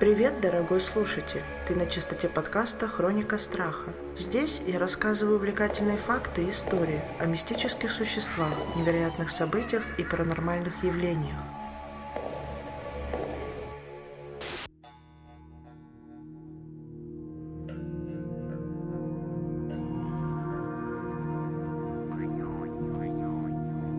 [0.00, 1.42] Привет, дорогой слушатель!
[1.66, 3.92] Ты на частоте подкаста «Хроника страха».
[4.16, 11.34] Здесь я рассказываю увлекательные факты и истории о мистических существах, невероятных событиях и паранормальных явлениях.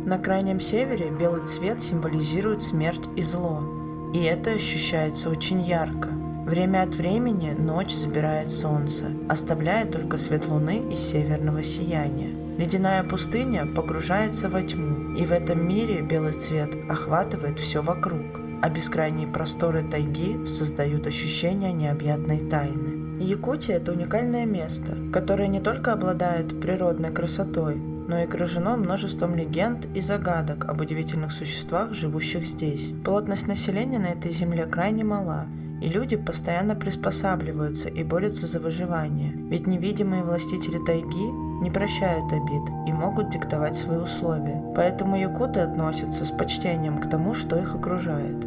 [0.06, 3.79] На крайнем севере белый цвет символизирует смерть и зло,
[4.14, 6.10] и это ощущается очень ярко.
[6.46, 12.30] Время от времени ночь забирает солнце, оставляя только свет луны и северного сияния.
[12.58, 18.70] Ледяная пустыня погружается во тьму, и в этом мире белый цвет охватывает все вокруг, а
[18.70, 23.22] бескрайние просторы тайги создают ощущение необъятной тайны.
[23.22, 29.86] Якутия– это уникальное место, которое не только обладает природной красотой, но и окружено множеством легенд
[29.94, 32.92] и загадок об удивительных существах, живущих здесь.
[33.06, 35.46] Плотность населения на этой земле крайне мала,
[35.80, 42.64] и люди постоянно приспосабливаются и борются за выживание, ведь невидимые властители тайги не прощают обид
[42.88, 44.60] и могут диктовать свои условия.
[44.76, 48.40] Поэтому якуты относятся с почтением к тому, что их окружает.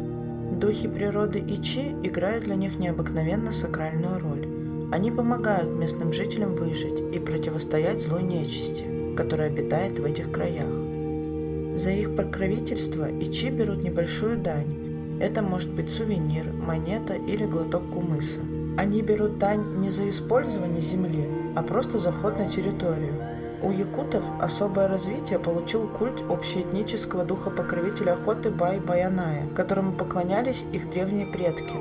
[0.59, 4.45] Духи природы Ичи играют для них необыкновенно сакральную роль.
[4.91, 10.69] Они помогают местным жителям выжить и противостоять злой нечисти который обитает в этих краях.
[11.75, 15.19] За их покровительство ичи берут небольшую дань.
[15.19, 18.41] Это может быть сувенир, монета или глоток кумыса.
[18.77, 23.13] Они берут дань не за использование земли, а просто за вход на территорию.
[23.63, 31.25] У якутов особое развитие получил культ общеэтнического духа покровителя охоты Бай-Баяная, которому поклонялись их древние
[31.25, 31.75] предки.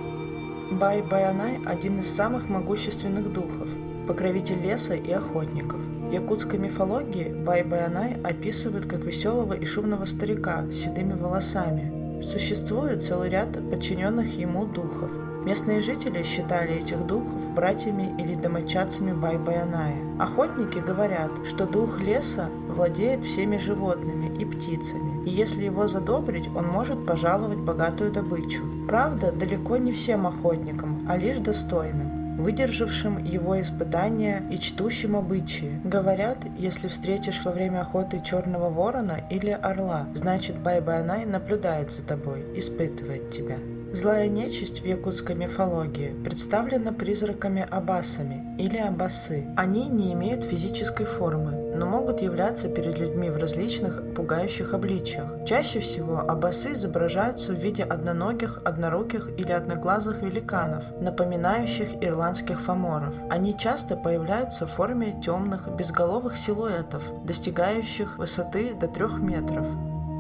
[0.73, 3.69] Бай-Баянай– один из самых могущественных духов,
[4.07, 11.15] покровитель леса и охотников– якутской мифологии Бай-Баянай описывают как веселого и шумного старика с седыми
[11.15, 12.21] волосами.
[12.23, 15.11] Существует целый ряд подчиненных ему духов.
[15.45, 19.97] Местные жители считали этих духов братьями или домочадцами Бай-Баяная.
[20.21, 26.69] Охотники говорят, что дух леса владеет всеми животными и птицами, и если его задобрить, он
[26.69, 28.63] может пожаловать богатую добычу.
[28.87, 35.81] Правда, далеко не всем охотникам, а лишь достойным выдержавшим его испытания и чтущим обычаи.
[35.85, 42.45] Говорят, если встретишь во время охоты черного ворона или орла, значит Бай-Байнай наблюдает за тобой,
[42.55, 43.59] испытывает тебя.
[43.93, 49.45] Злая нечисть в якутской мифологии представлена призраками-абасами или абасы.
[49.55, 55.45] Они не имеют физической формы, но могут являться перед людьми в различных пугающих обличиях.
[55.47, 63.15] Чаще всего абасы изображаются в виде одноногих, одноруких или одноглазых великанов, напоминающих ирландских фаморов.
[63.31, 69.67] Они часто появляются в форме темных, безголовых силуэтов, достигающих высоты до трех метров.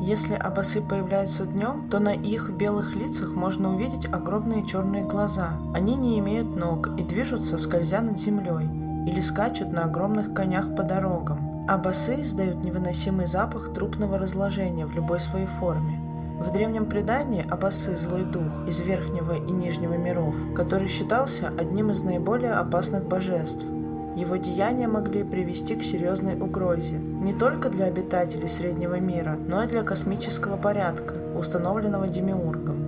[0.05, 5.51] Если абасы появляются днем, то на их белых лицах можно увидеть огромные черные глаза.
[5.75, 8.69] Они не имеют ног и движутся, скользя над землей,
[9.07, 11.67] или скачут на огромных конях по дорогам.
[11.69, 16.01] Абасы издают невыносимый запах трупного разложения в любой своей форме.
[16.41, 22.03] В древнем предании Абасы– злой дух из верхнего и нижнего миров, который считался одним из
[22.03, 23.65] наиболее опасных божеств–
[24.17, 29.67] его деяния могли привести к серьезной угрозе не только для обитателей Среднего мира, но и
[29.67, 32.82] для космического порядка, установленного Демиургом.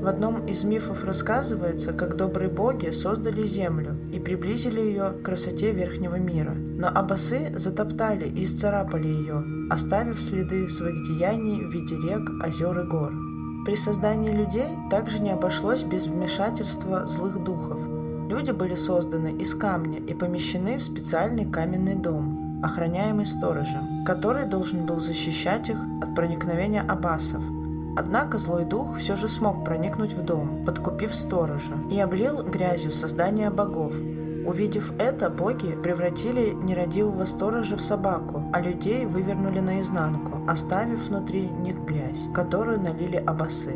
[0.00, 5.72] В одном из мифов рассказывается, как добрые боги создали Землю и приблизили ее к красоте
[5.72, 6.52] Верхнего мира.
[6.52, 12.88] Но абасы затоптали и исцарапали ее, оставив следы своих деяний в виде рек, озер и
[12.88, 13.12] гор.
[13.66, 17.80] При создании людей также не обошлось без вмешательства злых духов,
[18.30, 24.86] Люди были созданы из камня и помещены в специальный каменный дом, охраняемый сторожем, который должен
[24.86, 27.42] был защищать их от проникновения абасов.
[27.96, 33.50] Однако злой дух все же смог проникнуть в дом, подкупив сторожа, и облил грязью создания
[33.50, 33.94] богов.
[34.46, 41.76] Увидев это, боги превратили нерадивого сторожа в собаку, а людей вывернули наизнанку, оставив внутри них
[41.80, 43.74] грязь, которую налили абасы.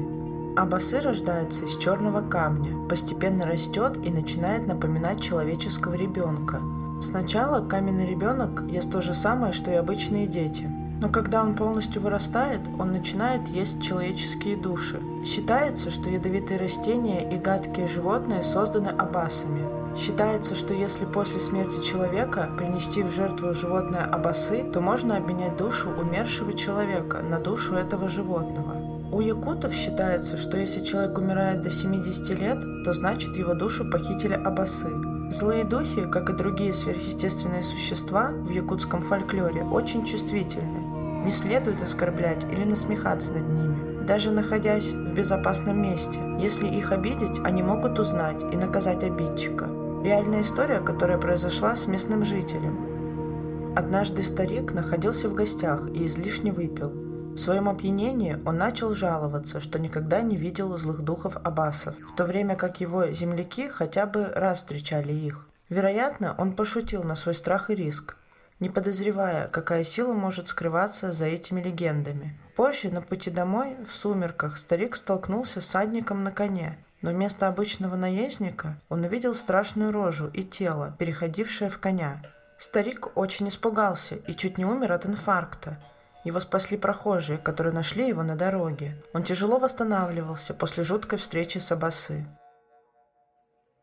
[0.57, 6.61] Абасы рождается из черного камня, постепенно растет и начинает напоминать человеческого ребенка.
[7.00, 10.71] Сначала каменный ребенок ест то же самое, что и обычные дети.
[11.05, 15.03] Но когда он полностью вырастает, он начинает есть человеческие души.
[15.23, 19.67] Считается, что ядовитые растения и гадкие животные созданы абасами.
[19.99, 25.91] Считается, что если после смерти человека принести в жертву животное абасы, то можно обменять душу
[25.91, 28.75] умершего человека на душу этого животного.
[29.12, 34.33] У якутов считается, что если человек умирает до 70 лет, то значит его душу похитили
[34.33, 34.89] абасы.
[35.31, 40.84] Злые духи, как и другие сверхъестественные существа в якутском фольклоре, очень чувствительны.
[41.25, 44.05] Не следует оскорблять или насмехаться над ними.
[44.05, 46.21] даже находясь в безопасном месте.
[46.38, 49.67] Если их обидеть, они могут узнать и наказать обидчика.
[50.05, 53.75] Реальная история, которая произошла с местным жителем.
[53.75, 56.91] Однажды старик находился в гостях и излишне выпил.
[56.91, 62.25] В своем опьянении он начал жаловаться, что никогда не видел злых духов аббасов, в то
[62.26, 65.47] время как его земляки хотя бы раз встречали их.
[65.71, 68.17] Вероятно, он пошутил на свой страх и риск,
[68.64, 72.40] не подозревая, какая сила может скрываться за этими легендами.
[72.56, 77.96] Позже, на пути домой, в сумерках, старик столкнулся с садником на коне, но вместо обычного
[77.96, 82.22] наездника он увидел страшную рожу и тело, переходившее в коня.
[82.56, 85.76] Старик очень испугался и чуть не умер от инфаркта.
[86.25, 88.96] Его спасли прохожие, которые нашли его на дороге.
[89.12, 92.25] Он тяжело восстанавливался после жуткой встречи с Абасы.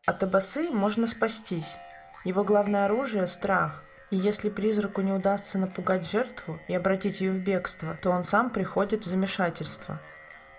[0.06, 1.76] От Абасы можно спастись.
[2.24, 7.40] Его главное оружие– страх– и если призраку не удастся напугать жертву и обратить ее в
[7.40, 10.00] бегство, то он сам приходит в замешательство.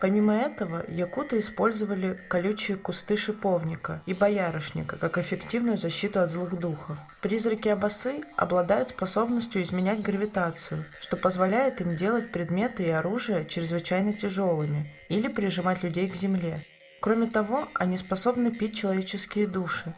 [0.01, 6.97] Помимо этого, якуты использовали колючие кусты шиповника и боярышника как эффективную защиту от злых духов.
[7.21, 14.91] Призраки Абасы обладают способностью изменять гравитацию, что позволяет им делать предметы и оружие чрезвычайно тяжелыми
[15.09, 16.65] или прижимать людей к земле.
[17.01, 19.93] Кроме того, они способны пить человеческие души,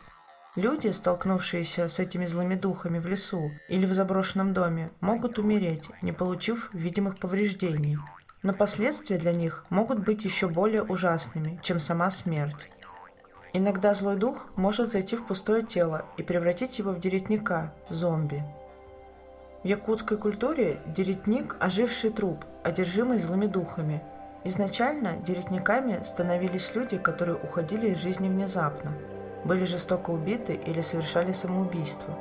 [0.56, 6.14] Люди, столкнувшиеся с этими злыми духами в лесу или в заброшенном доме, могут умереть, не
[6.14, 7.98] получив видимых повреждений.
[8.42, 12.70] Но последствия для них могут быть еще более ужасными, чем сама смерть.
[13.52, 18.42] Иногда злой дух может зайти в пустое тело и превратить его в деретника, зомби.
[19.62, 24.02] В якутской культуре деретник– оживший труп, одержимый злыми духами.
[24.46, 28.94] Изначально деретниками становились люди, которые уходили из жизни внезапно–
[29.46, 32.14] были жестоко убиты или совершали самоубийство.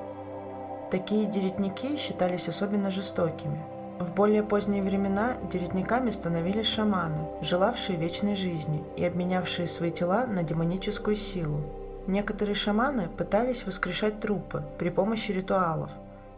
[0.91, 3.59] Такие деретники считались особенно жестокими.
[3.99, 10.43] В более поздние времена деретниками становились шаманы, желавшие вечной жизни и обменявшие свои тела на
[10.43, 11.61] демоническую силу.
[12.07, 15.91] Некоторые шаманы пытались воскрешать трупы при помощи ритуалов,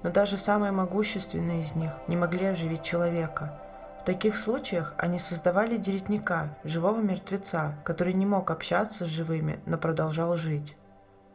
[0.02, 3.58] но даже самые могущественные из них не могли оживить человека–
[4.06, 9.78] в таких случаях они создавали деретника, живого мертвеца, который не мог общаться с живыми, но
[9.78, 10.76] продолжал жить.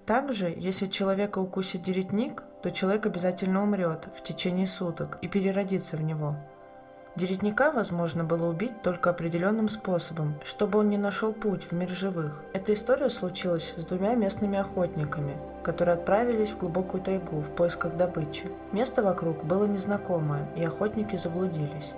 [0.05, 6.01] Также, если человека укусит деретник, то человек обязательно умрет в течение суток и переродится в
[6.01, 6.37] него.
[7.17, 12.41] Деретника возможно было убить только определенным способом, чтобы он не нашел путь в мир живых.
[12.53, 18.45] Эта история случилась с двумя местными охотниками, которые отправились в глубокую тайгу в поисках добычи.
[18.71, 21.91] Место вокруг было незнакомое, и охотники заблудились.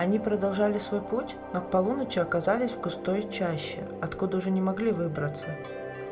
[0.00, 4.92] Они продолжали свой путь, но к полуночи оказались в густой чаще, откуда уже не могли
[4.92, 5.44] выбраться.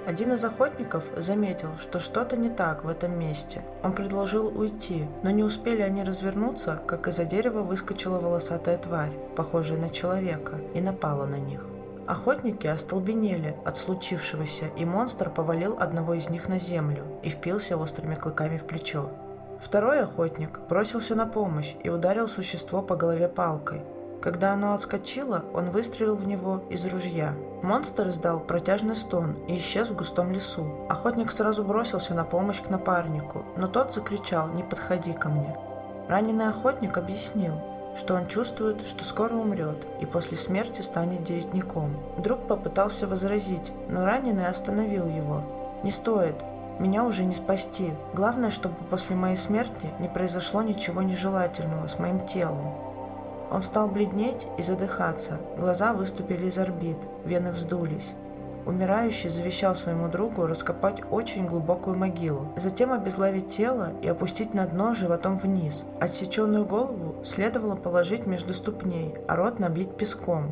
[0.07, 3.63] Один из охотников заметил, что что-то не так в этом месте.
[3.83, 9.79] Он предложил уйти, но не успели они развернуться, как из-за дерева выскочила волосатая тварь, похожая
[9.79, 11.65] на человека, и напала на них.
[12.07, 18.17] Охотники остолбенели от случившегося, и монстр повалил одного из них на землю и впился острыми
[18.17, 19.09] клыками в плечо.
[19.61, 23.83] Второй охотник бросился на помощь и ударил существо по голове палкой.
[24.21, 27.35] Когда оно отскочило, он выстрелил в него из ружья.
[27.63, 30.87] Монстр издал протяжный стон и исчез в густом лесу.
[30.89, 35.57] Охотник сразу бросился на помощь к напарнику, но тот закричал «Не подходи ко мне».
[36.09, 37.61] Раненый охотник объяснил,
[37.97, 41.97] что он чувствует, что скоро умрет и после смерти станет деретником.
[42.17, 45.43] Друг попытался возразить, но раненый остановил его.
[45.85, 46.37] «Не стоит,
[46.79, 47.93] меня уже не спасти.
[48.15, 52.75] Главное, чтобы после моей смерти не произошло ничего нежелательного с моим телом.
[53.51, 58.13] Он стал бледнеть и задыхаться, глаза выступили из орбит, вены вздулись.
[58.67, 64.95] Умирающий завещал своему другу раскопать очень глубокую могилу, затем обезглавить тело и опустить на дно
[64.95, 65.85] животом вниз.
[66.01, 70.51] Отсеченную голову следовало положить между ступней, а рот набить песком.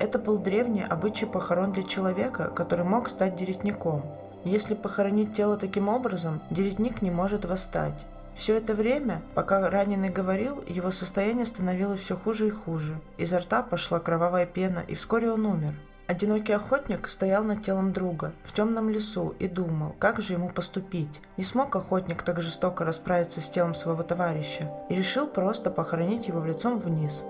[0.00, 4.02] Это был древний обычай похорон для человека, который мог стать деретником.
[4.44, 8.06] Если похоронить тело таким образом, деретник не может восстать.
[8.34, 13.00] Все это время, пока раненый говорил, его состояние становилось все хуже и хуже.
[13.16, 15.74] Изо рта пошла кровавая пена, и вскоре он умер.
[16.06, 21.20] Одинокий охотник стоял над телом друга в темном лесу и думал, как же ему поступить.
[21.36, 26.40] Не смог охотник так жестоко расправиться с телом своего товарища и решил просто похоронить его
[26.40, 27.24] в лицом вниз.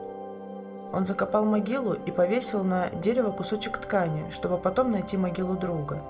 [0.92, 6.02] Он закопал могилу и повесил на дерево кусочек ткани, чтобы потом найти могилу друга.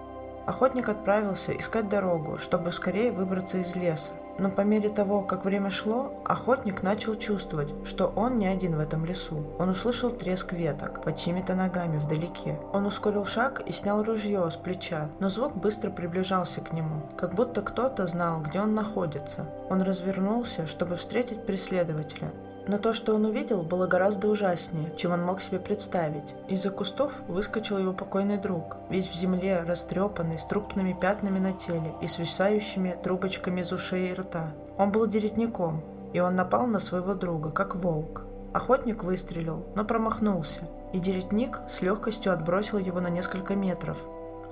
[0.49, 4.13] Охотник отправился искать дорогу, чтобы скорее выбраться из леса.
[4.39, 8.81] Но по мере того, как время шло, охотник начал чувствовать, что он не один в
[8.81, 9.45] этом лесу.
[9.59, 12.59] Он услышал треск веток под чьими-то ногами вдалеке.
[12.73, 17.35] Он ускорил шаг и снял ружье с плеча, но звук быстро приближался к нему, как
[17.35, 19.45] будто кто-то знал, где он находится.
[19.69, 22.33] Он развернулся, чтобы встретить преследователя,
[22.69, 26.35] Но то, что он увидел, было гораздо ужаснее, чем он мог себе представить.
[26.49, 31.95] Из-за кустов выскочил его покойный друг, весь в земле, растрепанный, с трупными пятнами на теле
[32.03, 34.51] и свисающими трубочками из ушей и рта.
[34.77, 35.83] Он был деретником,
[36.13, 38.25] и он напал на своего друга, как волк.
[38.53, 40.61] Охотник выстрелил, но промахнулся,
[40.93, 43.99] и деретник с легкостью отбросил его на несколько метров.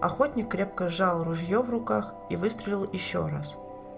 [0.01, 3.57] Охотник крепко сжал ружье в руках и выстрелил еще раз.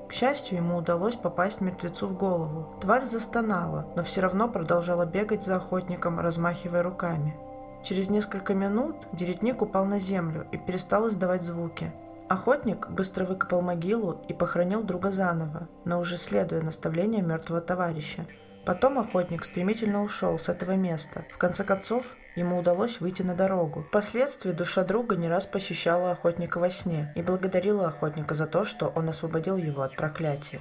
[0.08, 2.74] К счастью, ему удалось попасть мертвецу в голову.
[2.80, 7.36] Тварь застонала, но все равно продолжала бегать за охотником, размахивая руками.
[7.82, 11.92] Через несколько минут деретник упал на землю и перестал издавать звуки.
[12.28, 18.26] Охотник быстро выкопал могилу и похоронил друга заново, но уже следуя наставлениям мертвого товарища.
[18.64, 21.24] Потом охотник стремительно ушел с этого места.
[21.32, 22.04] В конце концов,
[22.38, 23.82] ему удалось выйти на дорогу.
[23.82, 28.88] Впоследствии душа друга не раз посещала охотника во сне и благодарила охотника за то, что
[28.88, 30.60] он освободил его от проклятия.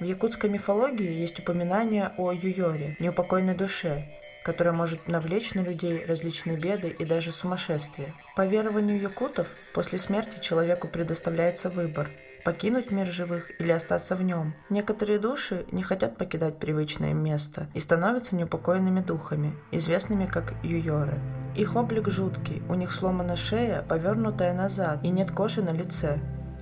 [0.00, 4.04] В якутской мифологии есть упоминание о Юйоре, неупокойной душе,
[4.44, 8.14] которая может навлечь на людей различные беды и даже сумасшествие.
[8.34, 12.10] По верованию якутов, после смерти человеку предоставляется выбор–
[12.44, 14.54] покинуть мир живых или остаться в нем.
[14.70, 21.18] Некоторые души не хотят покидать привычное место и становятся неупокоенными духами, известными как юйоры.
[21.56, 26.18] Их облик жуткий, у них сломана шея, повернутая назад, и нет кожи на лице.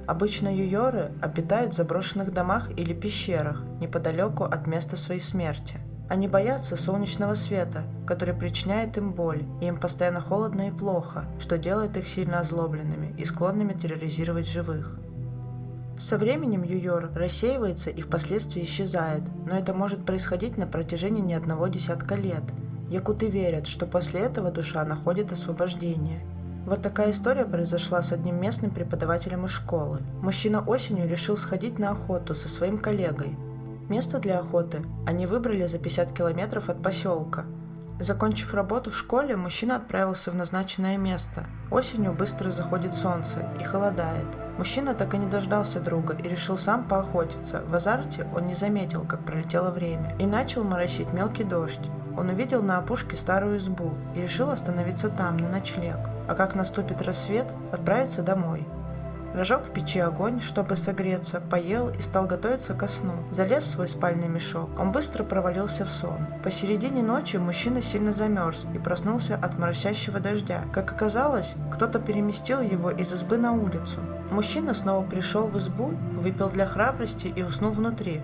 [0.07, 5.79] Обычно юйоры обитают в заброшенных домах или пещерах неподалеку от места своей смерти–
[6.13, 11.57] они боятся солнечного света, который причиняет им боль, и им постоянно холодно и плохо, что
[11.57, 14.99] делает их сильно озлобленными и склонными терроризировать живых.
[16.03, 21.69] Со временем Юйор рассеивается и впоследствии исчезает, но это может происходить на протяжении не одного
[21.69, 22.43] десятка лет.
[22.91, 26.19] Якуты верят, что после этого душа находит освобождение.
[26.67, 30.01] Вот такая история произошла с одним местным преподавателем из школы.
[30.23, 33.37] Мужчина осенью решил сходить на охоту со своим коллегой,
[33.89, 37.45] Место для охоты они выбрали за 50 километров от поселка.
[38.01, 41.47] Закончив работу в школе, мужчина отправился в назначенное место.
[41.71, 44.27] Осенью быстро заходит солнце и холодает.
[44.59, 47.63] Мужчина так и не дождался друга и решил сам поохотиться.
[47.67, 51.91] В азарте он не заметил, как пролетело время, и начал моросить мелкий дождь.
[52.17, 55.99] Он увидел на опушке старую избу и решил остановиться там, на ночлег.
[56.29, 58.67] А как наступит рассвет, отправиться домой.
[59.35, 63.15] Разжег в печи огонь, чтобы согреться, поел и стал готовиться ко сну.
[63.31, 64.79] Залез в свой спальный мешок.
[64.79, 66.27] Он быстро провалился в сон.
[66.43, 70.65] Посередине ночи мужчина сильно замерз и проснулся от моросящего дождя.
[70.73, 74.01] Как оказалось, кто-то переместил его из избы на улицу.
[74.31, 78.21] Мужчина снова пришел в избу, выпил для храбрости и уснул внутри.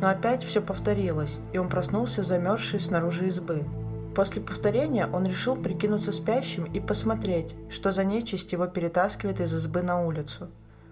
[0.00, 3.64] Но опять все повторилось, и он проснулся замерзший снаружи избы.
[4.18, 9.82] После повторения он решил прикинуться спящим и посмотреть, что за нечисть его перетаскивает из избы
[9.82, 10.48] на улицу.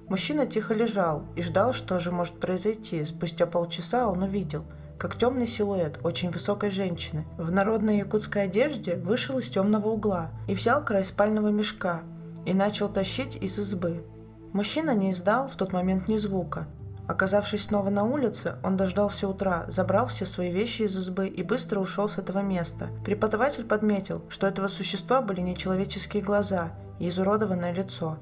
[0.08, 3.04] Мужчина тихо лежал и ждал, что же может произойти.
[3.04, 4.64] Спустя полчаса он увидел,
[4.96, 10.54] как темный силуэт очень высокой женщины в народной якутской одежде вышел из темного угла и
[10.54, 12.02] взял край спального мешка
[12.44, 14.04] и начал тащить из избы.
[14.52, 16.68] Мужчина не издал в тот момент ни звука,
[17.08, 21.78] Оказавшись снова на улице, он дождался утра, забрал все свои вещи из избы и быстро
[21.80, 22.88] ушел с этого места.
[23.04, 28.18] Преподаватель подметил, что этого существа были нечеловеческие глаза и изуродованное лицо.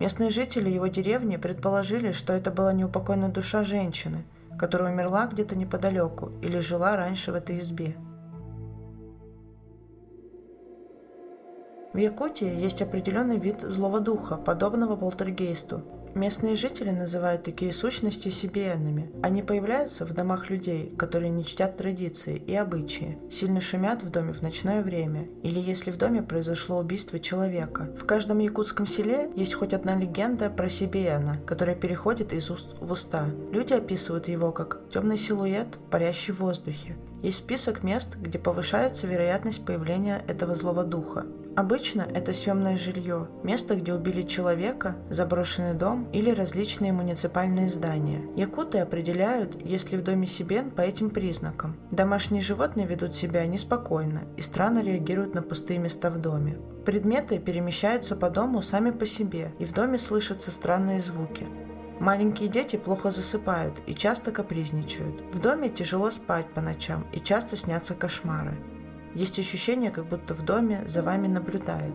[0.00, 4.24] Местные жители его деревни предположили, что это была неупокойная душа женщины,
[4.58, 7.96] которая умерла где-то неподалеку или жила раньше в этой избе.
[11.92, 15.82] В Якутии есть определенный вид злого духа, подобного полтергейсту,
[16.14, 19.10] Местные жители называют такие сущности сибиенными.
[19.22, 24.34] Они появляются в домах людей, которые не чтят традиции и обычаи, сильно шумят в доме
[24.34, 27.90] в ночное время, или если в доме произошло убийство человека.
[27.98, 32.92] В каждом якутском селе есть хоть одна легенда про Сибиена, которая переходит из уст в
[32.92, 33.28] уста.
[33.50, 36.96] Люди описывают его как темный силуэт, парящий в воздухе.
[37.22, 41.24] Есть список мест, где повышается вероятность появления этого злого духа.
[41.54, 48.22] Обычно это съемное жилье, место, где убили человека, заброшенный дом или различные муниципальные здания.
[48.36, 51.76] Якуты определяют, если в доме Сибен по этим признакам.
[51.90, 56.56] Домашние животные ведут себя неспокойно и странно реагируют на пустые места в доме.
[56.86, 61.46] Предметы перемещаются по дому сами по себе, и в доме слышатся странные звуки.
[62.00, 65.22] Маленькие дети плохо засыпают и часто капризничают.
[65.32, 68.56] В доме тяжело спать по ночам и часто снятся кошмары.
[69.14, 71.94] Есть ощущение, как будто в доме за вами наблюдают.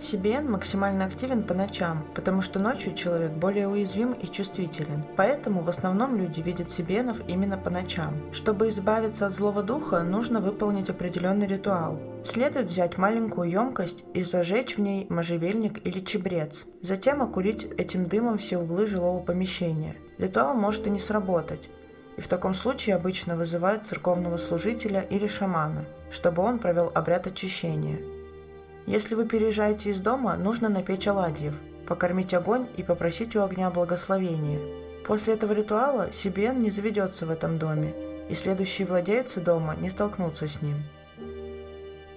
[0.00, 5.04] CBN максимально активен по ночам, потому что ночью человек более уязвим и чувствителен.
[5.16, 8.14] Поэтому в основном люди видят CBN именно по ночам.
[8.30, 11.98] Чтобы избавиться от злого духа, нужно выполнить определенный ритуал.
[12.24, 16.66] Следует взять маленькую емкость и зажечь в ней можжевельник или чебрец.
[16.82, 19.96] Затем окурить этим дымом все углы жилого помещения.
[20.18, 21.70] Ритуал может и не сработать.
[22.16, 27.98] И в таком случае обычно вызывают церковного служителя или шамана, чтобы он провел обряд очищения–
[28.86, 31.58] если вы переезжаете из дома, нужно напечь оладьев,
[31.88, 34.60] покормить огонь и попросить у огня благословения.
[35.04, 37.94] После этого ритуала Сибиен не заведется в этом доме,
[38.28, 40.84] и следующие владельцы дома не столкнутся с ним.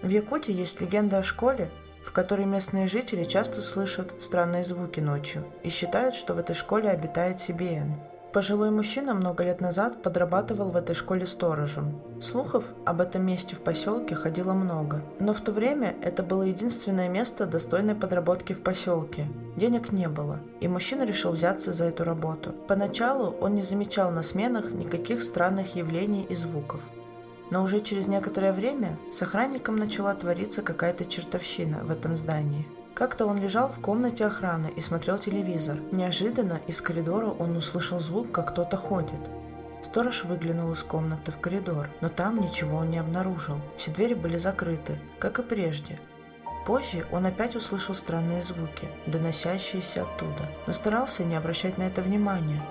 [0.03, 1.71] В Якутии есть легенда о школе,
[2.03, 6.89] в которой местные жители часто слышат странные звуки ночью и считают, что в этой школе
[6.89, 7.95] обитает Сибиен–
[8.31, 11.99] Пожилой мужчина много лет назад подрабатывал в этой школе сторожем.
[12.21, 17.09] Слухов об этом месте в поселке ходило много, но в то время это было единственное
[17.09, 19.25] место достойной подработки в поселке.
[19.55, 22.51] Денег не было, и мужчина решил взяться за эту работу.
[22.67, 26.81] Поначалу он не замечал на сменах никаких странных явлений и звуков.
[27.49, 33.25] Но уже через некоторое время с охранником начала твориться какая-то чертовщина в этом здании– как-то
[33.25, 35.79] он лежал в комнате охраны и смотрел телевизор.
[35.91, 39.29] Неожиданно из коридора он услышал звук, как кто-то ходит.
[39.83, 43.61] Сторож выглянул из комнаты в коридор, но там ничего он не обнаружил.
[43.77, 45.99] Все двери были закрыты, как и прежде.
[46.65, 52.61] Позже он опять услышал странные звуки, доносящиеся оттуда, но старался не обращать на это внимания.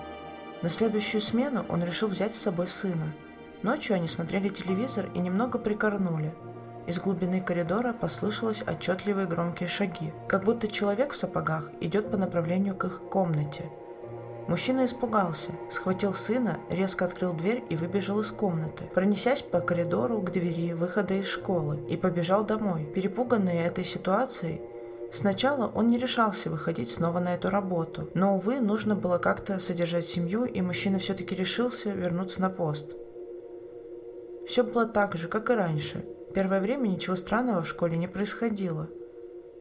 [0.62, 3.14] На следующую смену он решил взять с собой сына.
[3.62, 6.34] Ночью они смотрели телевизор и немного прикорнули,
[6.88, 12.74] из глубины коридора послышалось отчетливые громкие шаги, как будто человек в сапогах идет по направлению
[12.74, 13.70] к их комнате.
[14.48, 20.32] Мужчина испугался, схватил сына, резко открыл дверь и выбежал из комнаты, пронесясь по коридору к
[20.32, 22.90] двери выхода из школы и побежал домой.
[22.94, 24.62] Перепуганный этой ситуацией,
[25.10, 30.06] Сначала он не решался выходить снова на эту работу, но, увы, нужно было как-то содержать
[30.06, 32.92] семью, и мужчина все-таки решился вернуться на пост.
[34.46, 36.04] Все было так же, как и раньше.
[36.34, 38.88] Первое время ничего странного в школе не происходило.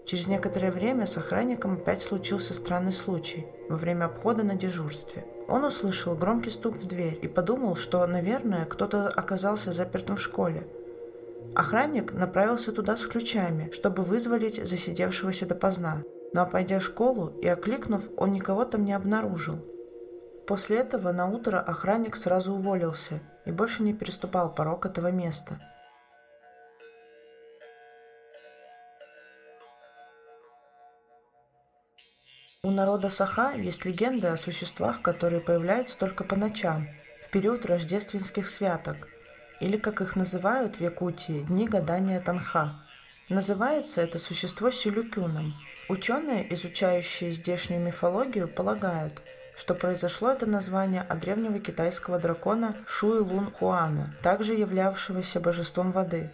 [0.05, 5.25] Через некоторое время с охранником опять случился странный случай во время обхода на дежурстве.
[5.47, 10.67] Он услышал громкий стук в дверь и подумал, что, наверное, кто-то оказался запертым в школе.
[11.55, 16.03] Охранник направился туда с ключами, чтобы вызволить засидевшегося допоздна.
[16.33, 19.55] Но обойдя школу и окликнув, он никого там не обнаружил.
[20.45, 25.61] После этого на утро охранник сразу уволился и больше не переступал порог этого места–
[32.63, 36.89] У народа Саха есть легенды о существах, которые появляются только по ночам,
[37.21, 39.09] в период рождественских святок,
[39.59, 42.79] или, как их называют в Якутии, дни гадания Танха.
[43.29, 45.53] Называется это существо Сюлюкюном.
[45.87, 49.21] Ученые, изучающие здешнюю мифологию, полагают,
[49.55, 56.31] что произошло это название от древнего китайского дракона Шуи Лун Хуана, также являвшегося божеством воды.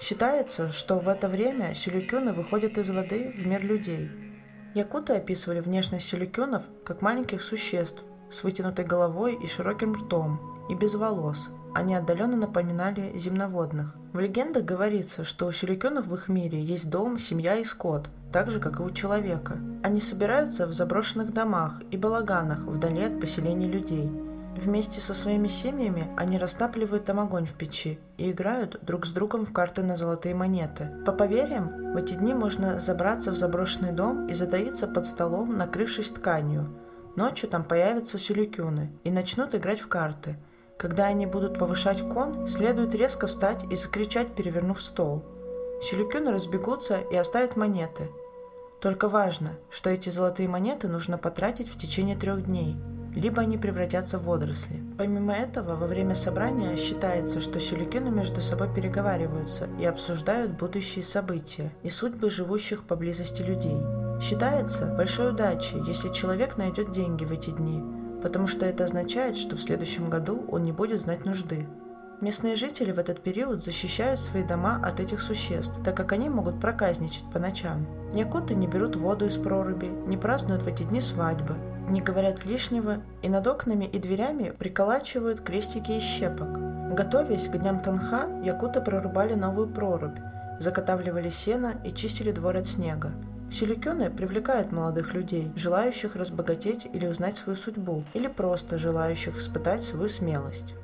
[0.00, 4.10] Считается, что в это время сюлюкюны выходят из воды в мир людей–
[4.74, 10.94] Якуты описывали внешность сюликюнов как маленьких существ с вытянутой головой и широким ртом, и без
[10.94, 11.48] волос.
[11.74, 13.96] Они отдаленно напоминали земноводных.
[14.12, 18.50] В легендах говорится, что у сюликюнов в их мире есть дом, семья и скот, так
[18.50, 19.58] же, как и у человека.
[19.82, 24.10] Они собираются в заброшенных домах и балаганах вдали от поселений людей–
[24.56, 29.46] Вместе со своими семьями они растапливают там огонь в печи и играют друг с другом
[29.46, 30.90] в карты на золотые монеты.
[31.06, 36.10] По поверьям, в эти дни можно забраться в заброшенный дом и затаиться под столом, накрывшись
[36.10, 36.68] тканью.
[37.14, 40.36] Ночью там появятся сюлюкюны и начнут играть в карты.
[40.78, 45.24] Когда они будут повышать кон, следует резко встать и закричать, перевернув стол.
[45.82, 48.10] Сюлюкюны разбегутся и оставят монеты.
[48.80, 52.76] Только важно, что эти золотые монеты нужно потратить в течение трех дней–
[53.14, 54.76] либо они превратятся в водоросли.
[54.96, 61.72] Помимо этого, во время собрания считается, что сюликены между собой переговариваются и обсуждают будущие события
[61.82, 63.78] и судьбы живущих поблизости людей.
[64.20, 67.82] Считается большой удачей, если человек найдет деньги в эти дни,
[68.22, 71.66] потому что это означает, что в следующем году он не будет знать нужды.
[72.20, 76.60] Местные жители в этот период защищают свои дома от этих существ, так как они могут
[76.60, 77.86] проказничать по ночам.
[78.12, 81.54] Якуты не берут воду из проруби, не празднуют в эти дни свадьбы,
[81.90, 86.58] не говорят лишнего и над окнами и дверями приколачивают крестики из щепок.
[86.94, 90.18] Готовясь к дням Танха, якуты прорубали новую прорубь,
[90.58, 93.12] заготавливали сено и чистили двор от снега.
[93.50, 100.08] Силикюны привлекают молодых людей, желающих разбогатеть или узнать свою судьбу, или просто желающих испытать свою
[100.08, 100.74] смелость.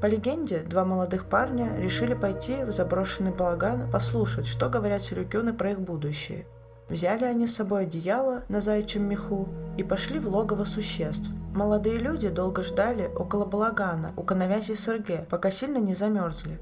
[0.00, 5.72] По легенде, два молодых парня решили пойти в заброшенный балаган послушать, что говорят силикюны про
[5.72, 6.44] их будущее–
[6.88, 11.28] Взяли они с собой одеяло на заячьем меху и пошли в логово существ.
[11.54, 16.58] Молодые люди долго ждали около балагана у коновязи СРГ, пока сильно не замерзли.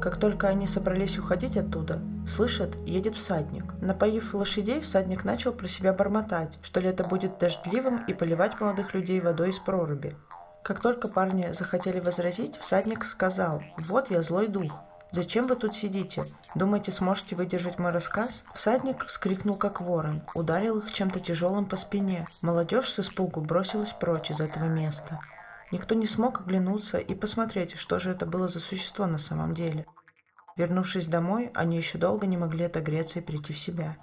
[0.00, 3.74] Как только они собрались уходить оттуда, слышат, едет всадник.
[3.80, 9.20] Напоив лошадей, всадник начал про себя бормотать, что лето будет дождливым и поливать молодых людей
[9.20, 10.16] водой из проруби.
[10.64, 14.72] Как только парни захотели возразить, всадник сказал «Вот я злой дух,
[15.12, 16.24] «Зачем вы тут сидите?
[16.54, 22.26] Думаете, сможете выдержать мой рассказ?» Всадник вскрикнул, как ворон, ударил их чем-то тяжелым по спине.
[22.40, 25.20] Молодежь с испугу бросилась прочь из этого места.
[25.70, 29.84] Никто не смог оглянуться и посмотреть, что же это было за существо на самом деле.
[30.56, 33.98] Вернувшись домой, они еще долго не могли отогреться и прийти в себя.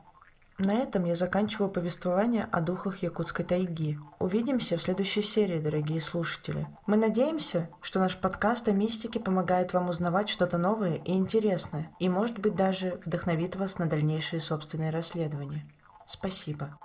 [0.59, 3.97] На этом я заканчиваю повествование о духах якутской тайги.
[4.19, 6.67] Увидимся в следующей серии, дорогие слушатели.
[6.85, 12.09] Мы надеемся, что наш подкаст о мистике помогает вам узнавать что-то новое и интересное, и,
[12.09, 15.65] может быть, даже вдохновит вас на дальнейшие собственные расследования.
[16.05, 16.77] Спасибо.